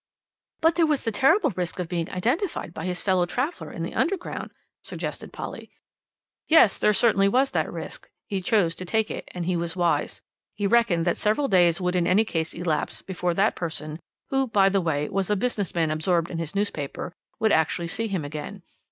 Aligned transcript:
"But 0.61 0.77
there 0.77 0.87
was 0.87 1.03
the 1.03 1.11
terrible 1.11 1.51
risk 1.51 1.77
of 1.77 1.87
being 1.87 2.09
identified 2.09 2.73
by 2.73 2.85
his 2.85 3.03
fellow 3.03 3.27
traveller 3.27 3.71
in 3.71 3.83
the 3.83 3.93
Underground," 3.93 4.49
suggested 4.81 5.31
Polly. 5.31 5.69
"Yes, 6.47 6.79
there 6.79 6.91
certainly 6.91 7.27
was 7.27 7.51
that 7.51 7.71
risk; 7.71 8.09
he 8.25 8.41
chose 8.41 8.73
to 8.77 8.83
take 8.85 9.11
it, 9.11 9.29
and 9.31 9.45
he 9.45 9.55
was 9.55 9.75
wise. 9.75 10.23
He 10.55 10.65
reckoned 10.65 11.05
that 11.05 11.17
several 11.17 11.47
days 11.47 11.79
would 11.79 11.95
in 11.95 12.07
any 12.07 12.25
case 12.25 12.55
elapse 12.55 13.03
before 13.03 13.35
that 13.35 13.55
person, 13.55 13.99
who, 14.29 14.47
by 14.47 14.69
the 14.69 14.81
way, 14.81 15.07
was 15.07 15.29
a 15.29 15.35
business 15.35 15.75
man 15.75 15.91
absorbed 15.91 16.31
in 16.31 16.39
his 16.39 16.55
newspaper, 16.55 17.13
would 17.37 17.51
actually 17.51 17.87
see 17.87 18.07
him 18.07 18.25
again. 18.25 18.63